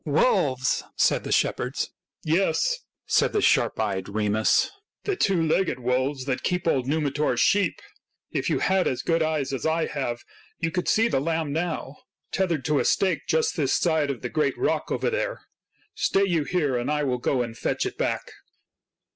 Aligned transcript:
"Wolves!" 0.03 0.81
said 1.07 1.23
the 1.23 1.31
shepherds." 1.31 1.91
Yes," 2.23 2.79
said 3.05 3.33
the 3.33 3.39
sharp 3.43 3.75
sighted 3.77 4.09
Remus," 4.09 4.71
the 5.05 5.15
two 5.15 5.39
legged 5.47 5.79
wolves 5.79 6.25
that 6.25 6.41
keep 6.41 6.67
old 6.67 6.87
Numitor's 6.87 7.39
sheep! 7.39 7.79
If 8.31 8.49
you 8.49 8.57
had 8.57 8.87
as 8.87 9.03
good 9.03 9.21
eyes 9.21 9.53
as 9.53 9.63
I 9.63 9.85
have, 9.85 10.23
you 10.57 10.71
could 10.71 10.87
see 10.87 11.07
the 11.07 11.19
lamb 11.21 11.53
now, 11.53 11.97
tethered 12.31 12.65
to 12.65 12.79
a 12.79 12.85
stake 12.85 13.27
just 13.27 13.55
this 13.55 13.75
side 13.75 14.09
of 14.09 14.23
the 14.23 14.29
great 14.29 14.57
rock 14.57 14.91
over 14.91 15.11
there. 15.11 15.41
Stay 15.93 16.25
you 16.25 16.45
here, 16.45 16.75
and 16.77 16.89
I 16.89 17.03
will 17.03 17.19
go 17.19 17.43
and 17.43 17.55
fetch 17.55 17.85
it 17.85 17.99
back." 17.99 18.31